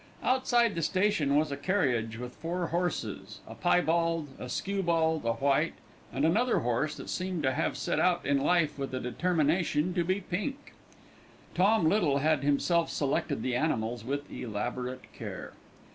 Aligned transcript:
Outside 0.23 0.73
the 0.73 0.81
station 0.81 1.35
was 1.35 1.51
a 1.51 1.55
carriage 1.55 2.17
with 2.17 2.33
four 2.37 2.65
horses, 2.69 3.39
a 3.47 3.53
piebald, 3.53 4.29
a 4.39 4.49
skewbald, 4.49 5.25
a 5.25 5.33
white, 5.33 5.75
and 6.11 6.25
another 6.25 6.61
horse 6.61 6.95
that 6.95 7.07
seemed 7.07 7.43
to 7.43 7.51
have 7.51 7.77
set 7.77 7.99
out 7.99 8.25
in 8.25 8.39
life 8.39 8.79
with 8.79 8.95
a 8.95 8.99
determination 8.99 9.93
to 9.93 10.03
be 10.03 10.21
pink. 10.21 10.73
Tom 11.53 11.87
Little 11.87 12.17
had 12.17 12.43
himself 12.43 12.89
selected 12.89 13.43
the 13.43 13.55
animals 13.55 14.03
with 14.03 14.27
elaborate 14.33 15.03
care. 15.13 15.53